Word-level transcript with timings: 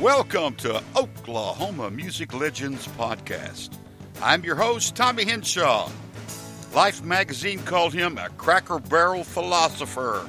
Welcome 0.00 0.54
to 0.54 0.82
Oklahoma 0.96 1.90
Music 1.90 2.32
Legends 2.32 2.86
Podcast. 2.86 3.76
I'm 4.22 4.42
your 4.42 4.54
host, 4.54 4.96
Tommy 4.96 5.26
Henshaw. 5.26 5.90
Life 6.72 7.04
magazine 7.04 7.58
called 7.64 7.92
him 7.92 8.16
a 8.16 8.30
cracker 8.30 8.78
barrel 8.78 9.24
philosopher. 9.24 10.26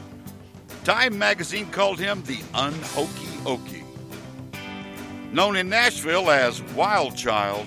Time 0.84 1.18
magazine 1.18 1.68
called 1.68 1.99
him 1.99 2.21
the 2.24 2.39
unhokey 2.53 3.38
Okie. 3.46 5.31
Known 5.31 5.56
in 5.56 5.70
Nashville 5.70 6.29
as 6.29 6.62
Wild 6.76 7.15
Child, 7.15 7.65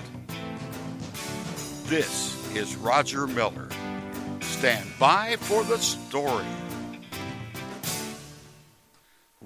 this 1.85 2.55
is 2.55 2.75
Roger 2.75 3.25
Miller. 3.25 3.67
Stand 4.41 4.87
by 4.99 5.37
for 5.37 5.63
the 5.63 5.79
story. 5.79 6.45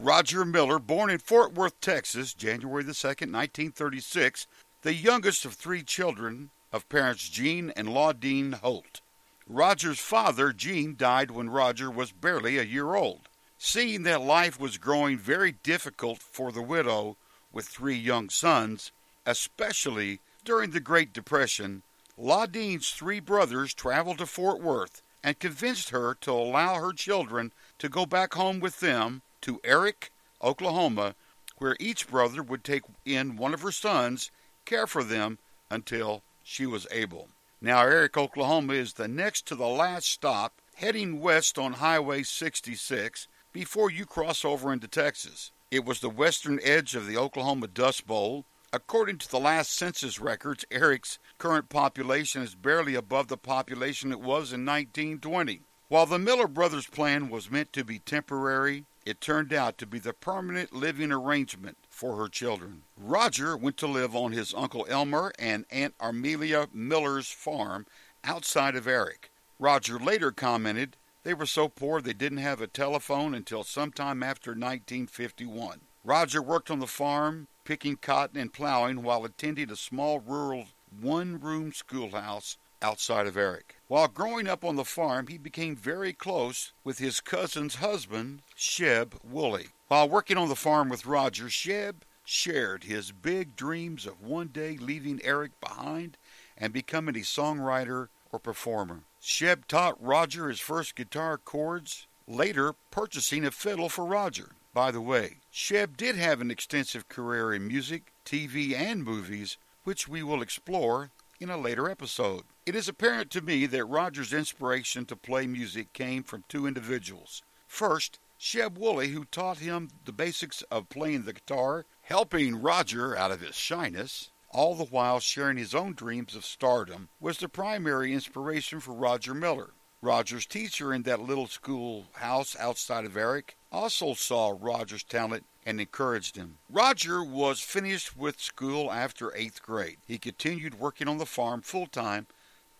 Roger 0.02 0.46
Miller, 0.46 0.80
born 0.80 1.10
in 1.10 1.18
Fort 1.18 1.54
Worth, 1.54 1.82
Texas, 1.82 2.34
January 2.34 2.84
the 2.84 2.94
2nd, 2.94 3.34
1936, 3.34 4.48
the 4.82 4.94
youngest 4.94 5.44
of 5.44 5.56
three 5.56 5.84
children 5.84 6.52
of 6.72 6.88
parents 6.88 7.28
Gene 7.28 7.74
and 7.76 7.90
Laudene 7.90 8.54
Holt. 8.54 9.02
Roger's 9.46 10.00
father, 10.00 10.54
Gene, 10.54 10.96
died 10.96 11.32
when 11.32 11.50
Roger 11.50 11.92
was 11.92 12.14
barely 12.14 12.58
a 12.58 12.64
year 12.64 12.96
old. 12.96 13.28
Seeing 13.58 14.04
that 14.04 14.22
life 14.22 14.58
was 14.58 14.78
growing 14.78 15.18
very 15.18 15.52
difficult 15.52 16.20
for 16.20 16.54
the 16.54 16.62
widow 16.62 17.18
with 17.52 17.68
three 17.68 17.98
young 17.98 18.30
sons, 18.30 18.94
especially 19.26 20.22
during 20.46 20.72
the 20.72 20.80
Great 20.80 21.12
Depression, 21.12 21.84
Laudene's 22.18 22.92
three 22.92 23.20
brothers 23.20 23.74
traveled 23.74 24.20
to 24.20 24.26
Fort 24.26 24.62
Worth 24.62 25.02
and 25.22 25.38
convinced 25.40 25.90
her 25.90 26.16
to 26.22 26.32
allow 26.32 26.76
her 26.76 26.94
children 26.94 27.52
to 27.80 27.90
go 27.90 28.06
back 28.06 28.36
home 28.36 28.62
with 28.62 28.80
them 28.80 29.24
to 29.42 29.60
Erick, 29.64 30.12
Oklahoma, 30.42 31.16
where 31.58 31.76
each 31.80 32.08
brother 32.08 32.42
would 32.42 32.64
take 32.64 32.84
in 33.06 33.36
one 33.36 33.54
of 33.54 33.62
her 33.62 33.72
sons, 33.72 34.32
care 34.66 34.88
for 34.88 35.04
them 35.04 35.40
until 35.70 36.24
she 36.44 36.66
was 36.66 36.88
able. 36.92 37.30
Now, 37.62 37.82
Erick, 37.82 38.18
Oklahoma 38.18 38.74
is 38.74 38.94
the 38.94 39.08
next 39.08 39.46
to 39.48 39.56
the 39.56 39.68
last 39.68 40.08
stop 40.08 40.62
heading 40.76 41.20
west 41.20 41.60
on 41.60 41.74
Highway 41.74 42.24
66 42.24 43.28
before 43.52 43.92
you 43.92 44.06
cross 44.06 44.46
over 44.46 44.72
into 44.72 44.88
Texas. 44.88 45.52
It 45.70 45.84
was 45.84 46.00
the 46.00 46.10
western 46.10 46.60
edge 46.64 46.96
of 46.96 47.06
the 47.06 47.18
Oklahoma 47.18 47.68
Dust 47.68 48.08
Bowl. 48.08 48.46
According 48.72 49.18
to 49.18 49.30
the 49.30 49.40
last 49.40 49.76
census 49.76 50.20
records, 50.20 50.64
Erick's 50.72 51.20
current 51.38 51.68
population 51.68 52.42
is 52.42 52.56
barely 52.56 52.96
above 52.96 53.28
the 53.28 53.38
population 53.38 54.12
it 54.12 54.20
was 54.20 54.54
in 54.54 54.66
1920. 54.66 55.62
While 55.90 56.06
the 56.06 56.18
Miller 56.18 56.48
brothers' 56.48 56.88
plan 56.88 57.30
was 57.30 57.52
meant 57.52 57.74
to 57.74 57.84
be 57.84 58.00
temporary, 58.00 58.86
it 59.10 59.20
turned 59.20 59.52
out 59.52 59.76
to 59.80 59.88
be 59.88 59.98
the 59.98 60.14
permanent 60.14 60.72
living 60.72 61.12
arrangement 61.12 61.76
for 61.90 62.16
her 62.16 62.28
children. 62.28 62.84
Roger 62.96 63.58
went 63.58 63.76
to 63.78 63.88
live 63.88 64.16
on 64.16 64.34
his 64.34 64.54
Uncle 64.54 64.86
Elmer 64.88 65.34
and 65.40 65.66
Aunt 65.72 65.96
Armelia 66.00 66.68
Miller's 66.72 67.32
farm 67.32 67.88
outside 68.24 68.76
of 68.76 68.88
Erick. 68.88 69.32
Roger 69.58 69.98
later 69.98 70.32
commented 70.32 70.96
they 71.24 71.34
were 71.34 71.48
so 71.48 71.68
poor 71.68 72.02
they 72.02 72.14
didn't 72.14 72.38
have 72.38 72.62
a 72.62 72.68
telephone 72.68 73.34
until 73.34 73.64
sometime 73.64 74.22
after 74.22 74.52
1951. 74.52 75.82
Roger 76.04 76.42
worked 76.42 76.70
on 76.70 76.80
the 76.80 76.86
farm, 76.86 77.48
picking 77.66 77.96
cotton 77.96 78.40
and 78.40 78.54
plowing 78.54 79.02
while 79.02 79.26
attending 79.26 79.72
a 79.72 79.76
small 79.76 80.20
rural 80.20 80.68
one 81.02 81.40
room 81.40 81.74
schoolhouse 81.74 82.58
outside 82.82 83.28
of 83.28 83.38
Erick. 83.38 83.78
While 83.88 84.08
growing 84.08 84.48
up 84.48 84.64
on 84.64 84.76
the 84.76 84.86
farm, 84.86 85.28
he 85.28 85.38
became 85.38 85.76
very 85.76 86.14
close 86.14 86.74
with 86.84 87.00
his 87.00 87.22
cousin's 87.22 87.76
husband, 87.76 88.42
Sheb 88.58 89.14
Wooley. 89.24 89.68
While 89.88 90.10
working 90.10 90.38
on 90.38 90.50
the 90.50 90.56
farm 90.56 90.90
with 90.90 91.06
Roger, 91.06 91.46
Sheb 91.46 91.96
shared 92.24 92.84
his 92.84 93.12
big 93.12 93.56
dreams 93.56 94.06
of 94.06 94.22
one 94.22 94.48
day 94.48 94.78
leaving 94.78 95.20
Erick 95.24 95.60
behind 95.60 96.18
and 96.58 96.72
becoming 96.72 97.16
a 97.16 97.20
songwriter 97.20 98.10
or 98.32 98.40
performer. 98.40 99.02
Sheb 99.22 99.66
taught 99.66 100.02
Roger 100.02 100.50
his 100.50 100.60
first 100.60 100.96
guitar 100.96 101.38
chords, 101.38 102.08
later 102.28 102.76
purchasing 102.92 103.46
a 103.46 103.52
fiddle 103.52 103.90
for 103.90 104.06
Roger. 104.06 104.52
By 104.74 104.92
the 104.92 105.02
way, 105.02 105.38
Sheb 105.52 105.98
did 105.98 106.16
have 106.16 106.42
an 106.42 106.52
extensive 106.52 107.10
career 107.10 107.54
in 107.54 107.68
music, 107.68 108.14
TV, 108.24 108.76
and 108.76 109.04
movies, 109.04 109.58
which 109.84 110.08
we 110.08 110.22
will 110.22 110.44
explore 110.44 111.10
in 111.40 111.50
a 111.50 111.58
later 111.58 111.90
episode. 111.90 112.44
It 112.66 112.76
is 112.76 112.88
apparent 112.88 113.32
to 113.32 113.42
me 113.42 113.66
that 113.66 113.86
Roger's 113.86 114.34
inspiration 114.34 115.06
to 115.06 115.16
play 115.16 115.48
music 115.48 115.94
came 115.94 116.24
from 116.24 116.44
two 116.48 116.68
individuals. 116.68 117.42
First, 117.68 118.20
Sheb 118.40 118.78
Wooley, 118.78 119.10
who 119.10 119.26
taught 119.26 119.58
him 119.58 119.90
the 120.06 120.12
basics 120.12 120.62
of 120.72 120.90
playing 120.90 121.24
the 121.24 121.34
guitar, 121.34 121.86
helping 122.02 122.62
Roger 122.62 123.18
out 123.18 123.32
of 123.32 123.42
his 123.42 123.56
shyness, 123.56 124.32
all 124.50 124.76
the 124.76 124.86
while 124.86 125.20
sharing 125.20 125.58
his 125.58 125.76
own 125.76 125.94
dreams 125.94 126.36
of 126.36 126.46
stardom, 126.46 127.10
was 127.20 127.38
the 127.38 127.50
primary 127.50 128.14
inspiration 128.14 128.80
for 128.80 128.94
Roger 128.94 129.34
Miller. 129.34 129.72
Roger's 130.02 130.46
teacher 130.46 130.94
in 130.94 131.04
that 131.04 131.20
little 131.20 131.48
schoolhouse 131.48 132.56
outside 132.58 133.04
of 133.04 133.18
Erick 133.18 133.58
also 133.72 134.14
saw 134.14 134.56
Roger's 134.58 135.04
talent 135.04 135.46
and 135.70 135.80
encouraged 135.80 136.36
him. 136.36 136.58
Roger 136.68 137.24
was 137.24 137.62
finished 137.62 138.18
with 138.18 138.42
school 138.42 138.92
after 138.92 139.36
eighth 139.36 139.62
grade. 139.62 139.98
He 140.08 140.18
continued 140.18 140.80
working 140.80 141.08
on 141.08 141.20
the 141.20 141.28
farm 141.28 141.62
full 141.62 141.86
time, 141.86 142.26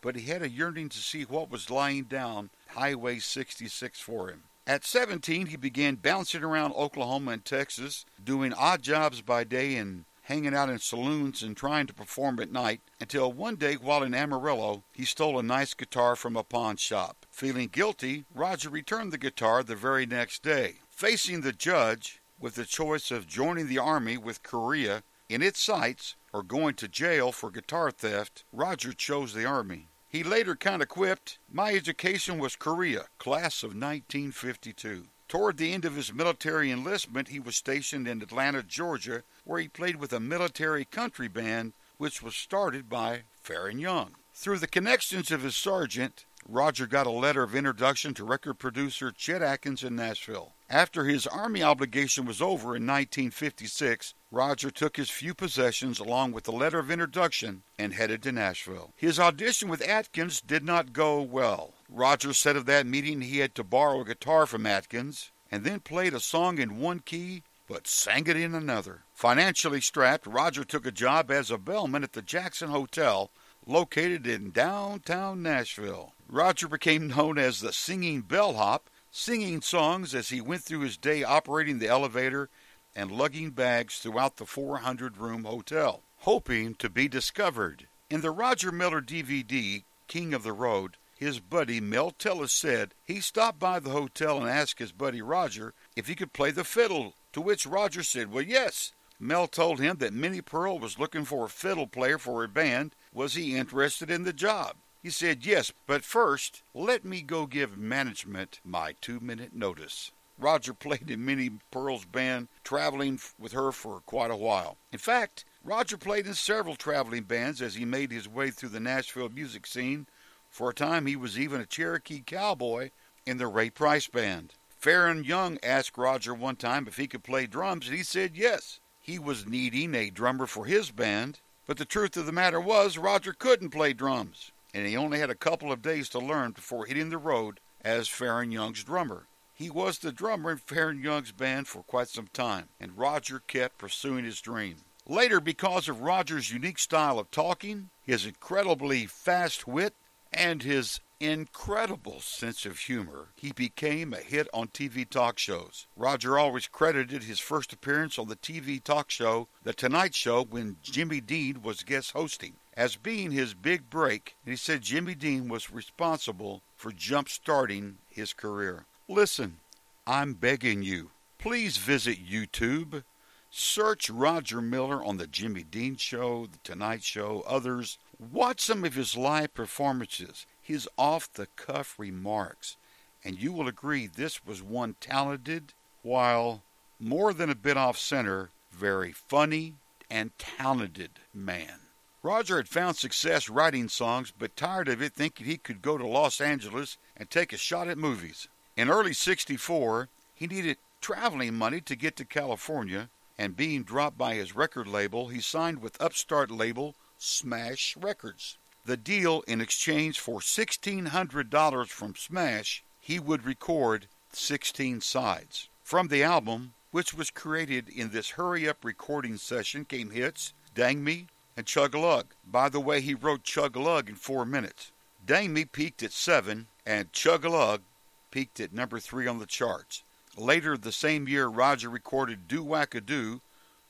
but 0.00 0.16
he 0.16 0.26
had 0.26 0.42
a 0.42 0.50
yearning 0.50 0.88
to 0.88 0.98
see 0.98 1.22
what 1.22 1.50
was 1.50 1.70
lying 1.70 2.04
down 2.04 2.50
Highway 2.70 3.20
66 3.20 4.00
for 4.00 4.28
him. 4.28 4.42
At 4.66 4.84
17, 4.84 5.46
he 5.46 5.56
began 5.56 5.94
bouncing 5.94 6.42
around 6.42 6.72
Oklahoma 6.72 7.30
and 7.30 7.44
Texas, 7.44 8.04
doing 8.22 8.52
odd 8.52 8.82
jobs 8.82 9.20
by 9.20 9.44
day 9.44 9.76
and 9.76 10.04
hanging 10.22 10.54
out 10.54 10.68
in 10.68 10.78
saloons 10.80 11.42
and 11.42 11.56
trying 11.56 11.86
to 11.86 11.94
perform 11.94 12.40
at 12.40 12.52
night 12.52 12.80
until 13.00 13.32
one 13.32 13.56
day 13.56 13.74
while 13.74 14.02
in 14.02 14.14
Amarillo, 14.14 14.82
he 14.92 15.04
stole 15.04 15.38
a 15.38 15.42
nice 15.44 15.74
guitar 15.74 16.16
from 16.16 16.36
a 16.36 16.42
pawn 16.42 16.76
shop. 16.76 17.26
Feeling 17.30 17.68
guilty, 17.68 18.24
Roger 18.34 18.68
returned 18.68 19.12
the 19.12 19.18
guitar 19.18 19.62
the 19.62 19.76
very 19.76 20.06
next 20.06 20.42
day. 20.42 20.76
Facing 20.88 21.40
the 21.40 21.52
judge 21.52 22.19
with 22.40 22.54
the 22.54 22.64
choice 22.64 23.10
of 23.10 23.26
joining 23.26 23.68
the 23.68 23.78
army 23.78 24.16
with 24.16 24.42
Korea 24.42 25.02
in 25.28 25.42
its 25.42 25.60
sights 25.60 26.16
or 26.32 26.42
going 26.42 26.74
to 26.74 26.88
jail 26.88 27.30
for 27.32 27.50
guitar 27.50 27.90
theft, 27.90 28.44
Roger 28.52 28.92
chose 28.92 29.34
the 29.34 29.44
army. 29.44 29.88
He 30.08 30.24
later 30.24 30.56
kind 30.56 30.82
of 30.82 30.88
quipped, 30.88 31.38
My 31.52 31.72
education 31.72 32.38
was 32.38 32.56
Korea, 32.56 33.04
class 33.18 33.62
of 33.62 33.70
1952. 33.70 35.04
Toward 35.28 35.58
the 35.58 35.72
end 35.72 35.84
of 35.84 35.94
his 35.94 36.12
military 36.12 36.72
enlistment, 36.72 37.28
he 37.28 37.38
was 37.38 37.54
stationed 37.54 38.08
in 38.08 38.20
Atlanta, 38.20 38.64
Georgia, 38.64 39.22
where 39.44 39.60
he 39.60 39.68
played 39.68 39.96
with 39.96 40.12
a 40.12 40.18
military 40.18 40.84
country 40.84 41.28
band 41.28 41.74
which 41.98 42.22
was 42.22 42.34
started 42.34 42.88
by 42.88 43.22
Faron 43.44 43.78
Young. 43.78 44.16
Through 44.34 44.58
the 44.58 44.66
connections 44.66 45.30
of 45.30 45.42
his 45.42 45.54
sergeant, 45.54 46.24
Roger 46.48 46.86
got 46.86 47.06
a 47.06 47.10
letter 47.10 47.42
of 47.42 47.54
introduction 47.54 48.14
to 48.14 48.24
record 48.24 48.58
producer 48.58 49.12
Chet 49.12 49.42
Atkins 49.42 49.84
in 49.84 49.94
Nashville. 49.94 50.54
After 50.68 51.04
his 51.04 51.26
army 51.26 51.62
obligation 51.62 52.24
was 52.24 52.40
over 52.40 52.76
in 52.76 52.86
1956, 52.86 54.14
Roger 54.30 54.70
took 54.70 54.96
his 54.96 55.10
few 55.10 55.34
possessions 55.34 55.98
along 55.98 56.32
with 56.32 56.44
the 56.44 56.52
letter 56.52 56.78
of 56.78 56.90
introduction 56.90 57.62
and 57.78 57.92
headed 57.92 58.22
to 58.22 58.32
Nashville. 58.32 58.92
His 58.96 59.20
audition 59.20 59.68
with 59.68 59.86
Atkins 59.86 60.40
did 60.40 60.64
not 60.64 60.92
go 60.92 61.20
well. 61.20 61.74
Roger 61.88 62.32
said 62.32 62.56
of 62.56 62.66
that 62.66 62.86
meeting 62.86 63.20
he 63.20 63.38
had 63.38 63.54
to 63.56 63.64
borrow 63.64 64.00
a 64.00 64.04
guitar 64.04 64.46
from 64.46 64.66
Atkins 64.66 65.30
and 65.50 65.64
then 65.64 65.80
played 65.80 66.14
a 66.14 66.20
song 66.20 66.58
in 66.58 66.78
one 66.78 67.00
key 67.00 67.42
but 67.70 67.86
sang 67.86 68.26
it 68.26 68.36
in 68.36 68.52
another. 68.52 69.04
Financially 69.14 69.80
strapped, 69.80 70.26
Roger 70.26 70.64
took 70.64 70.84
a 70.84 70.90
job 70.90 71.30
as 71.30 71.52
a 71.52 71.58
bellman 71.58 72.02
at 72.02 72.14
the 72.14 72.22
Jackson 72.22 72.68
Hotel 72.70 73.30
located 73.64 74.26
in 74.26 74.50
downtown 74.50 75.40
Nashville. 75.40 76.12
Roger 76.32 76.68
became 76.68 77.08
known 77.08 77.38
as 77.38 77.58
the 77.58 77.72
Singing 77.72 78.20
Bellhop, 78.20 78.88
singing 79.10 79.60
songs 79.60 80.14
as 80.14 80.28
he 80.28 80.40
went 80.40 80.62
through 80.62 80.82
his 80.82 80.96
day 80.96 81.24
operating 81.24 81.80
the 81.80 81.88
elevator 81.88 82.48
and 82.94 83.10
lugging 83.10 83.50
bags 83.50 83.98
throughout 83.98 84.36
the 84.36 84.46
400 84.46 85.16
room 85.16 85.42
hotel, 85.42 86.02
hoping 86.18 86.76
to 86.76 86.88
be 86.88 87.08
discovered. 87.08 87.88
In 88.08 88.20
the 88.20 88.30
Roger 88.30 88.70
Miller 88.70 89.02
DVD, 89.02 89.82
King 90.06 90.32
of 90.32 90.44
the 90.44 90.52
Road, 90.52 90.96
his 91.18 91.40
buddy 91.40 91.80
Mel 91.80 92.12
Tillis 92.12 92.52
said 92.52 92.94
he 93.04 93.20
stopped 93.20 93.58
by 93.58 93.80
the 93.80 93.90
hotel 93.90 94.38
and 94.38 94.48
asked 94.48 94.78
his 94.78 94.92
buddy 94.92 95.20
Roger 95.20 95.74
if 95.96 96.06
he 96.06 96.14
could 96.14 96.32
play 96.32 96.52
the 96.52 96.62
fiddle, 96.62 97.14
to 97.32 97.40
which 97.40 97.66
Roger 97.66 98.04
said, 98.04 98.30
Well, 98.30 98.44
yes. 98.44 98.92
Mel 99.18 99.48
told 99.48 99.80
him 99.80 99.96
that 99.96 100.14
Minnie 100.14 100.42
Pearl 100.42 100.78
was 100.78 100.96
looking 100.96 101.24
for 101.24 101.46
a 101.46 101.48
fiddle 101.48 101.88
player 101.88 102.18
for 102.18 102.40
her 102.40 102.46
band. 102.46 102.92
Was 103.12 103.34
he 103.34 103.56
interested 103.56 104.12
in 104.12 104.22
the 104.22 104.32
job? 104.32 104.76
He 105.02 105.10
said, 105.10 105.46
Yes, 105.46 105.72
but 105.86 106.04
first, 106.04 106.62
let 106.74 107.04
me 107.04 107.22
go 107.22 107.46
give 107.46 107.78
management 107.78 108.60
my 108.64 108.94
two 109.00 109.18
minute 109.20 109.54
notice. 109.54 110.12
Roger 110.38 110.74
played 110.74 111.10
in 111.10 111.24
Minnie 111.24 111.58
Pearl's 111.70 112.04
band, 112.04 112.48
traveling 112.64 113.20
with 113.38 113.52
her 113.52 113.72
for 113.72 114.00
quite 114.00 114.30
a 114.30 114.36
while. 114.36 114.76
In 114.92 114.98
fact, 114.98 115.44
Roger 115.64 115.98
played 115.98 116.26
in 116.26 116.34
several 116.34 116.76
traveling 116.76 117.24
bands 117.24 117.60
as 117.60 117.74
he 117.74 117.84
made 117.84 118.10
his 118.10 118.28
way 118.28 118.50
through 118.50 118.70
the 118.70 118.80
Nashville 118.80 119.28
music 119.28 119.66
scene. 119.66 120.06
For 120.48 120.70
a 120.70 120.74
time, 120.74 121.06
he 121.06 121.16
was 121.16 121.38
even 121.38 121.60
a 121.60 121.66
Cherokee 121.66 122.22
cowboy 122.24 122.90
in 123.26 123.38
the 123.38 123.46
Ray 123.46 123.70
Price 123.70 124.06
Band. 124.06 124.54
Faron 124.82 125.26
Young 125.26 125.58
asked 125.62 125.98
Roger 125.98 126.34
one 126.34 126.56
time 126.56 126.86
if 126.86 126.96
he 126.96 127.06
could 127.06 127.22
play 127.22 127.46
drums, 127.46 127.86
and 127.86 127.96
he 127.96 128.02
said 128.02 128.34
yes. 128.34 128.80
he 129.00 129.18
was 129.18 129.46
needing 129.46 129.94
a 129.94 130.10
drummer 130.10 130.46
for 130.46 130.64
his 130.64 130.90
band, 130.90 131.40
but 131.66 131.76
the 131.76 131.84
truth 131.84 132.16
of 132.16 132.26
the 132.26 132.32
matter 132.32 132.60
was 132.60 132.96
Roger 132.96 133.32
couldn't 133.32 133.70
play 133.70 133.92
drums, 133.92 134.52
and 134.74 134.86
he 134.86 134.96
only 134.96 135.18
had 135.18 135.30
a 135.30 135.34
couple 135.34 135.72
of 135.72 135.82
days 135.82 136.08
to 136.10 136.18
learn 136.18 136.52
before 136.52 136.86
hitting 136.86 137.10
the 137.10 137.18
road 137.18 137.60
as 137.82 138.08
Faron 138.08 138.52
Young's 138.52 138.84
drummer. 138.84 139.26
He 139.54 139.70
was 139.70 139.98
the 139.98 140.12
drummer 140.12 140.52
in 140.52 140.58
Faron 140.58 141.02
Young's 141.02 141.32
band 141.32 141.68
for 141.68 141.82
quite 141.82 142.08
some 142.08 142.28
time, 142.32 142.68
and 142.80 142.96
Roger 142.96 143.40
kept 143.46 143.78
pursuing 143.78 144.24
his 144.24 144.40
dream. 144.40 144.76
Later, 145.06 145.40
because 145.40 145.88
of 145.88 146.00
Roger's 146.00 146.50
unique 146.50 146.78
style 146.78 147.18
of 147.18 147.30
talking, 147.30 147.90
his 148.02 148.24
incredibly 148.24 149.06
fast 149.06 149.66
wit, 149.66 149.94
and 150.32 150.62
his 150.62 151.00
incredible 151.18 152.20
sense 152.20 152.64
of 152.64 152.78
humor, 152.78 153.28
he 153.36 153.52
became 153.52 154.14
a 154.14 154.18
hit 154.18 154.48
on 154.54 154.68
TV 154.68 155.08
talk 155.08 155.38
shows. 155.38 155.86
Roger 155.96 156.38
always 156.38 156.66
credited 156.66 157.24
his 157.24 157.38
first 157.38 157.72
appearance 157.72 158.18
on 158.18 158.28
the 158.28 158.36
TV 158.36 158.82
talk 158.82 159.10
show 159.10 159.48
The 159.62 159.74
Tonight 159.74 160.14
Show 160.14 160.44
when 160.44 160.76
Jimmy 160.82 161.20
Dean 161.20 161.60
was 161.62 161.82
guest 161.82 162.12
hosting 162.12 162.54
as 162.76 162.96
being 162.96 163.30
his 163.30 163.54
big 163.54 163.90
break, 163.90 164.36
and 164.44 164.52
he 164.52 164.56
said 164.56 164.82
Jimmy 164.82 165.14
Dean 165.14 165.48
was 165.48 165.70
responsible 165.70 166.62
for 166.76 166.92
jump 166.92 167.28
starting 167.28 167.98
his 168.08 168.32
career. 168.32 168.86
Listen, 169.08 169.58
I'm 170.06 170.34
begging 170.34 170.82
you, 170.82 171.10
please 171.38 171.76
visit 171.76 172.26
YouTube. 172.26 173.02
Search 173.50 174.08
Roger 174.08 174.60
Miller 174.60 175.04
on 175.04 175.16
The 175.16 175.26
Jimmy 175.26 175.64
Dean 175.64 175.96
Show, 175.96 176.46
The 176.46 176.58
Tonight 176.62 177.02
Show, 177.02 177.42
others. 177.46 177.98
Watch 178.18 178.60
some 178.60 178.84
of 178.84 178.94
his 178.94 179.16
live 179.16 179.52
performances 179.54 180.46
his 180.62 180.88
off 180.96 181.32
the 181.32 181.48
cuff 181.56 181.98
remarks, 181.98 182.76
and 183.24 183.42
you 183.42 183.52
will 183.52 183.66
agree 183.66 184.06
this 184.06 184.46
was 184.46 184.62
one 184.62 184.94
talented, 185.00 185.72
while 186.02 186.62
more 187.00 187.32
than 187.34 187.50
a 187.50 187.56
bit 187.56 187.76
off 187.76 187.98
center, 187.98 188.50
very 188.70 189.10
funny 189.10 189.74
and 190.08 190.30
talented 190.38 191.10
man. 191.34 191.89
Roger 192.22 192.56
had 192.56 192.68
found 192.68 192.96
success 192.96 193.48
writing 193.48 193.88
songs, 193.88 194.32
but 194.36 194.56
tired 194.56 194.88
of 194.88 195.00
it, 195.00 195.14
thinking 195.14 195.46
he 195.46 195.56
could 195.56 195.82
go 195.82 195.96
to 195.96 196.06
Los 196.06 196.40
Angeles 196.40 196.98
and 197.16 197.30
take 197.30 197.52
a 197.52 197.56
shot 197.56 197.88
at 197.88 197.98
movies. 197.98 198.48
In 198.76 198.90
early 198.90 199.12
64, 199.12 200.08
he 200.34 200.46
needed 200.46 200.76
traveling 201.00 201.54
money 201.54 201.80
to 201.80 201.96
get 201.96 202.16
to 202.16 202.24
California, 202.24 203.08
and 203.38 203.56
being 203.56 203.82
dropped 203.82 204.18
by 204.18 204.34
his 204.34 204.54
record 204.54 204.86
label, 204.86 205.28
he 205.28 205.40
signed 205.40 205.80
with 205.80 206.00
upstart 206.00 206.50
label 206.50 206.94
Smash 207.18 207.96
Records 207.96 208.58
the 208.84 208.96
deal 208.96 209.42
in 209.46 209.60
exchange 209.60 210.18
for 210.18 210.40
$1,600 210.40 211.88
from 211.88 212.16
Smash, 212.16 212.82
he 213.00 213.18
would 213.18 213.44
record 213.44 214.06
16 214.32 215.00
sides. 215.00 215.68
From 215.82 216.08
the 216.08 216.22
album, 216.22 216.74
which 216.90 217.14
was 217.14 217.30
created 217.30 217.88
in 217.88 218.10
this 218.10 218.30
hurry 218.30 218.68
up 218.68 218.84
recording 218.84 219.36
session, 219.36 219.84
came 219.84 220.10
hits 220.10 220.54
Dang 220.74 221.04
Me 221.04 221.26
and 221.60 221.66
Chug 221.66 221.94
Lug. 221.94 222.24
By 222.50 222.70
the 222.70 222.80
way, 222.80 223.02
he 223.02 223.12
wrote 223.12 223.42
Chug 223.42 223.76
Lug 223.76 224.08
in 224.08 224.14
four 224.14 224.46
minutes. 224.46 224.92
Dang 225.26 225.52
Me 225.52 225.66
peaked 225.66 226.02
at 226.02 226.10
7, 226.10 226.68
and 226.86 227.12
Chug 227.12 227.44
Lug 227.44 227.82
peaked 228.30 228.60
at 228.60 228.72
number 228.72 228.98
3 228.98 229.26
on 229.26 229.40
the 229.40 229.44
charts. 229.44 230.02
Later 230.38 230.78
the 230.78 230.90
same 230.90 231.28
year, 231.28 231.48
Roger 231.48 231.90
recorded 231.90 232.48
Do 232.48 232.64
Wackadoo, 232.64 233.42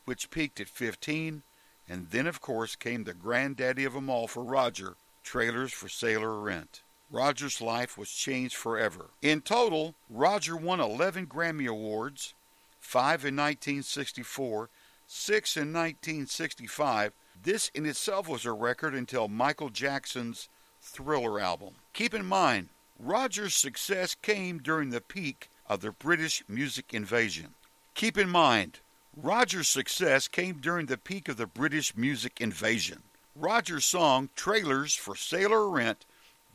which 0.05 0.33
peaked 0.33 0.59
at 0.59 0.69
15 0.69 1.45
and 1.89 2.11
then, 2.11 2.27
of 2.27 2.41
course, 2.41 2.75
came 2.75 3.05
the 3.05 3.15
granddaddy 3.15 3.85
of 3.85 3.93
them 3.93 4.11
all 4.11 4.27
for 4.27 4.43
Roger 4.43 4.97
trailers 5.23 5.73
for 5.73 5.89
sale 5.89 6.25
or 6.25 6.41
rent. 6.41 6.83
Roger's 7.09 7.61
life 7.61 7.97
was 7.97 8.11
changed 8.11 8.57
forever. 8.57 9.11
In 9.23 9.43
total, 9.43 9.95
Roger 10.09 10.57
won 10.57 10.81
11 10.81 11.29
Grammy 11.29 11.69
Awards, 11.69 12.35
5 12.81 13.27
in 13.27 13.37
1964, 13.37 14.71
6 15.07 15.57
in 15.57 15.73
1965. 15.73 17.13
This 17.43 17.71
in 17.75 17.87
itself 17.87 18.29
was 18.29 18.45
a 18.45 18.53
record 18.53 18.95
until 18.95 19.27
Michael 19.27 19.71
Jackson's 19.71 20.49
Thriller 20.81 21.41
album. 21.41 21.75
Keep 21.95 22.13
in 22.13 22.27
mind, 22.27 22.69
Roger's 22.99 23.55
success 23.55 24.15
came 24.15 24.59
during 24.59 24.91
the 24.91 25.01
peak 25.01 25.49
of 25.67 25.81
the 25.81 25.93
British 25.93 26.43
music 26.49 26.93
invasion. 26.93 27.55
Keep 27.95 28.19
in 28.19 28.29
mind, 28.29 28.81
Roger's 29.17 29.69
success 29.69 30.29
came 30.29 30.57
during 30.57 30.87
the 30.87 30.99
peak 30.99 31.29
of 31.29 31.39
the 31.39 31.47
British 31.47 31.97
music 31.97 32.41
invasion. 32.41 33.03
Roger's 33.35 33.87
song 33.87 34.29
Trailers 34.37 34.95
for 34.95 35.17
Sale 35.17 35.53
or 35.53 35.71
Rent 35.71 36.05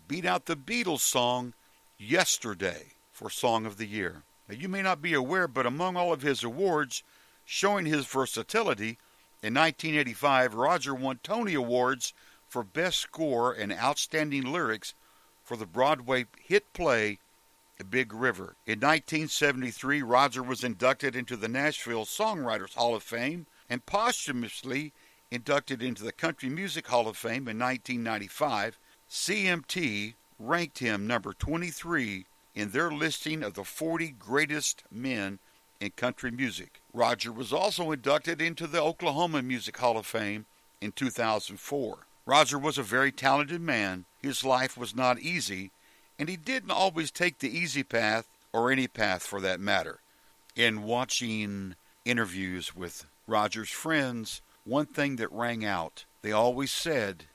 beat 0.08 0.26
out 0.26 0.46
the 0.46 0.56
Beatles 0.56 1.00
song 1.00 1.54
Yesterday 1.98 2.94
for 3.12 3.30
Song 3.30 3.66
of 3.66 3.78
the 3.78 3.88
Year. 3.88 4.24
Now, 4.48 4.56
you 4.56 4.70
may 4.70 4.84
not 4.84 5.02
be 5.02 5.14
aware, 5.14 5.48
but 5.48 5.66
among 5.66 5.98
all 5.98 6.14
of 6.14 6.22
his 6.22 6.44
awards 6.44 7.02
showing 7.44 7.86
his 7.86 8.06
versatility, 8.06 9.00
in 9.46 9.54
1985, 9.54 10.56
Roger 10.56 10.96
won 10.96 11.20
Tony 11.22 11.54
Awards 11.54 12.16
for 12.48 12.64
Best 12.64 12.98
Score 12.98 13.54
and 13.54 13.72
Outstanding 13.72 14.52
Lyrics 14.52 14.96
for 15.44 15.56
the 15.56 15.68
Broadway 15.68 16.26
hit 16.42 16.74
play 16.74 17.20
The 17.78 17.84
Big 17.84 18.12
River. 18.12 18.56
In 18.66 18.80
1973, 18.80 20.02
Roger 20.02 20.42
was 20.42 20.64
inducted 20.64 21.16
into 21.16 21.38
the 21.38 21.48
Nashville 21.48 22.06
Songwriters 22.06 22.74
Hall 22.74 22.96
of 22.96 23.04
Fame 23.04 23.46
and 23.70 23.86
posthumously 23.86 24.94
inducted 25.30 25.84
into 25.84 26.04
the 26.04 26.12
Country 26.12 26.50
Music 26.50 26.88
Hall 26.88 27.08
of 27.08 27.16
Fame 27.16 27.48
in 27.48 27.60
1995. 27.60 28.80
CMT 29.08 30.16
ranked 30.40 30.80
him 30.80 31.06
number 31.06 31.34
23 31.34 32.26
in 32.56 32.72
their 32.72 32.90
listing 32.90 33.44
of 33.44 33.54
the 33.54 33.64
40 33.64 34.16
greatest 34.18 34.84
men 34.90 35.38
in 35.80 35.92
country 35.92 36.32
music. 36.32 36.82
Roger 36.96 37.30
was 37.30 37.52
also 37.52 37.92
inducted 37.92 38.42
into 38.42 38.68
the 38.68 38.82
Oklahoma 38.82 39.42
Music 39.42 39.76
Hall 39.76 39.98
of 39.98 40.06
Fame 40.06 40.46
in 40.80 40.94
2004. 40.94 41.98
Roger 42.26 42.58
was 42.58 42.78
a 42.78 42.84
very 42.84 43.12
talented 43.12 43.60
man. 43.60 44.06
His 44.22 44.46
life 44.46 44.78
was 44.78 44.96
not 44.96 45.20
easy, 45.20 45.72
and 46.18 46.30
he 46.30 46.38
didn't 46.38 46.72
always 46.72 47.12
take 47.12 47.40
the 47.40 47.50
easy 47.50 47.84
path, 47.84 48.30
or 48.54 48.72
any 48.72 48.88
path 48.88 49.24
for 49.24 49.42
that 49.42 49.60
matter. 49.60 50.00
In 50.56 50.84
watching 50.84 51.76
interviews 52.06 52.74
with 52.74 53.06
Roger's 53.28 53.72
friends, 53.72 54.42
one 54.64 54.86
thing 54.86 55.18
that 55.18 55.32
rang 55.34 55.66
out, 55.66 56.06
they 56.22 56.32
always 56.32 56.72
said, 56.72 57.26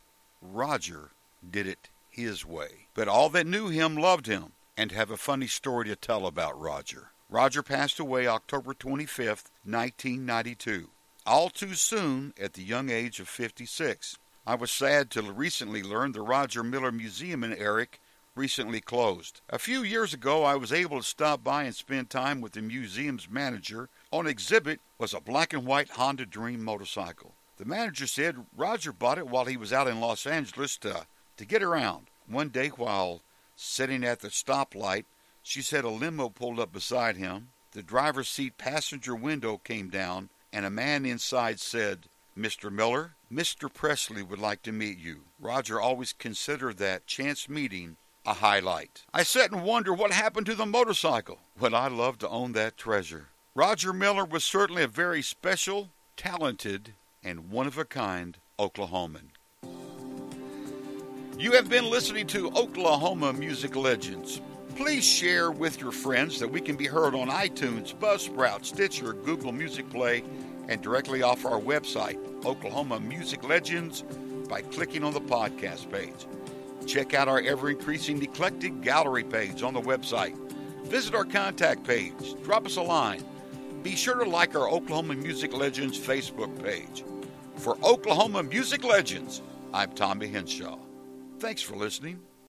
Roger 0.40 1.10
did 1.48 1.66
it 1.66 1.90
his 2.08 2.46
way. 2.46 2.86
But 2.94 3.08
all 3.08 3.28
that 3.28 3.46
knew 3.46 3.68
him 3.68 3.94
loved 3.94 4.24
him 4.24 4.52
and 4.74 4.90
have 4.92 5.10
a 5.10 5.18
funny 5.18 5.48
story 5.48 5.84
to 5.88 5.96
tell 5.96 6.26
about 6.26 6.58
Roger. 6.58 7.10
Roger 7.30 7.62
passed 7.62 8.00
away 8.00 8.26
October 8.26 8.74
25, 8.74 9.26
1992, 9.62 10.88
all 11.24 11.48
too 11.48 11.74
soon 11.74 12.34
at 12.40 12.54
the 12.54 12.62
young 12.62 12.90
age 12.90 13.20
of 13.20 13.28
56. 13.28 14.18
I 14.44 14.56
was 14.56 14.72
sad 14.72 15.12
to 15.12 15.22
recently 15.22 15.80
learn 15.80 16.10
the 16.10 16.22
Roger 16.22 16.64
Miller 16.64 16.90
Museum 16.90 17.44
in 17.44 17.52
Erick 17.52 18.00
recently 18.34 18.80
closed. 18.80 19.42
A 19.48 19.60
few 19.60 19.84
years 19.84 20.12
ago, 20.12 20.42
I 20.42 20.56
was 20.56 20.72
able 20.72 20.98
to 20.98 21.06
stop 21.06 21.44
by 21.44 21.62
and 21.62 21.74
spend 21.74 22.10
time 22.10 22.40
with 22.40 22.52
the 22.52 22.62
museum's 22.62 23.30
manager. 23.30 23.88
On 24.10 24.26
exhibit 24.26 24.80
was 24.98 25.14
a 25.14 25.20
black 25.20 25.52
and 25.52 25.64
white 25.64 25.90
Honda 25.90 26.26
Dream 26.26 26.64
motorcycle. 26.64 27.34
The 27.58 27.64
manager 27.64 28.08
said 28.08 28.44
Roger 28.56 28.92
bought 28.92 29.18
it 29.18 29.28
while 29.28 29.44
he 29.44 29.56
was 29.56 29.72
out 29.72 29.86
in 29.86 30.00
Los 30.00 30.26
Angeles 30.26 30.76
to, 30.78 31.06
to 31.36 31.44
get 31.44 31.62
around. 31.62 32.08
One 32.26 32.48
day, 32.48 32.68
while 32.68 33.22
sitting 33.54 34.02
at 34.02 34.18
the 34.18 34.28
stoplight, 34.28 35.04
she 35.42 35.62
said 35.62 35.84
a 35.84 35.88
limo 35.88 36.28
pulled 36.28 36.60
up 36.60 36.72
beside 36.72 37.16
him. 37.16 37.48
The 37.72 37.82
driver's 37.82 38.28
seat 38.28 38.58
passenger 38.58 39.14
window 39.14 39.58
came 39.58 39.88
down, 39.88 40.28
and 40.52 40.66
a 40.66 40.70
man 40.70 41.06
inside 41.06 41.60
said, 41.60 42.06
Mr. 42.36 42.70
Miller, 42.70 43.14
Mr. 43.32 43.72
Presley 43.72 44.22
would 44.22 44.38
like 44.38 44.62
to 44.62 44.72
meet 44.72 44.98
you. 44.98 45.22
Roger 45.38 45.80
always 45.80 46.12
considered 46.12 46.78
that 46.78 47.06
chance 47.06 47.48
meeting 47.48 47.96
a 48.26 48.34
highlight. 48.34 49.04
I 49.14 49.22
sit 49.22 49.50
and 49.52 49.62
wonder 49.62 49.92
what 49.92 50.12
happened 50.12 50.46
to 50.46 50.54
the 50.54 50.66
motorcycle. 50.66 51.38
Would 51.58 51.74
I 51.74 51.88
love 51.88 52.18
to 52.18 52.28
own 52.28 52.52
that 52.52 52.76
treasure? 52.76 53.28
Roger 53.54 53.92
Miller 53.92 54.24
was 54.24 54.44
certainly 54.44 54.82
a 54.82 54.88
very 54.88 55.22
special, 55.22 55.90
talented, 56.16 56.94
and 57.22 57.50
one 57.50 57.66
of 57.66 57.78
a 57.78 57.84
kind 57.84 58.36
Oklahoman. 58.58 59.30
You 61.38 61.52
have 61.52 61.68
been 61.70 61.88
listening 61.88 62.26
to 62.28 62.50
Oklahoma 62.50 63.32
Music 63.32 63.74
Legends. 63.74 64.40
Please 64.76 65.04
share 65.04 65.50
with 65.50 65.80
your 65.80 65.92
friends 65.92 66.38
that 66.40 66.48
we 66.48 66.60
can 66.60 66.76
be 66.76 66.86
heard 66.86 67.14
on 67.14 67.28
iTunes, 67.28 67.94
Buzzsprout, 67.94 68.64
Stitcher, 68.64 69.12
Google 69.12 69.52
Music 69.52 69.88
Play, 69.90 70.24
and 70.68 70.80
directly 70.80 71.22
off 71.22 71.44
our 71.44 71.60
website, 71.60 72.18
Oklahoma 72.44 73.00
Music 73.00 73.44
Legends, 73.44 74.02
by 74.48 74.62
clicking 74.62 75.04
on 75.04 75.12
the 75.12 75.20
podcast 75.20 75.90
page. 75.92 76.26
Check 76.86 77.14
out 77.14 77.28
our 77.28 77.40
ever 77.40 77.70
increasing 77.70 78.22
eclectic 78.22 78.80
gallery 78.80 79.24
page 79.24 79.62
on 79.62 79.74
the 79.74 79.80
website. 79.80 80.36
Visit 80.84 81.14
our 81.14 81.24
contact 81.24 81.84
page. 81.84 82.34
Drop 82.42 82.66
us 82.66 82.76
a 82.76 82.82
line. 82.82 83.24
Be 83.82 83.94
sure 83.96 84.22
to 84.22 84.28
like 84.28 84.56
our 84.56 84.68
Oklahoma 84.68 85.14
Music 85.14 85.52
Legends 85.52 85.98
Facebook 85.98 86.62
page. 86.62 87.04
For 87.56 87.76
Oklahoma 87.84 88.42
Music 88.42 88.82
Legends, 88.84 89.42
I'm 89.72 89.92
Tommy 89.92 90.28
Henshaw. 90.28 90.78
Thanks 91.38 91.62
for 91.62 91.76
listening. 91.76 92.20